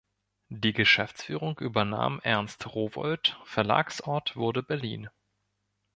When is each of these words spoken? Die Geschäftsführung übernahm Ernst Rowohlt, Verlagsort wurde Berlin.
Die 0.49 0.73
Geschäftsführung 0.73 1.59
übernahm 1.59 2.19
Ernst 2.23 2.73
Rowohlt, 2.73 3.37
Verlagsort 3.45 4.35
wurde 4.35 4.63
Berlin. 4.63 5.09